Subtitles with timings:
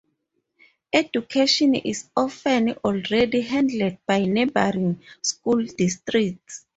[0.91, 6.65] Education is often already handled by neighboring school districts.